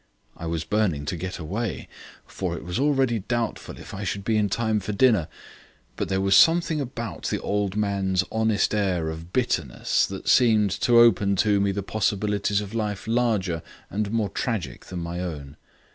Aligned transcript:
I 0.35 0.47
was 0.47 0.63
burning 0.63 1.05
to 1.05 1.15
get 1.15 1.37
away, 1.37 1.87
for 2.25 2.57
it 2.57 2.63
was 2.65 2.79
already 2.79 3.19
doubtful 3.19 3.77
if 3.77 3.93
I 3.93 4.03
should 4.03 4.23
be 4.23 4.35
in 4.35 4.49
time 4.49 4.79
for 4.79 4.93
dinner. 4.93 5.27
But 5.95 6.09
there 6.09 6.19
was 6.19 6.35
something 6.35 6.81
about 6.81 7.25
the 7.27 7.39
old 7.39 7.75
man's 7.75 8.23
honest 8.31 8.73
air 8.73 9.09
of 9.11 9.31
bitterness 9.31 10.07
that 10.07 10.27
seemed 10.27 10.71
to 10.71 10.97
open 10.97 11.35
to 11.45 11.59
me 11.59 11.71
the 11.71 11.83
possibilities 11.83 12.61
of 12.61 12.73
life 12.73 13.05
larger 13.07 13.61
and 13.91 14.09
more 14.11 14.29
tragic 14.29 14.85
than 14.85 14.97
my 14.97 15.19
own. 15.19 15.55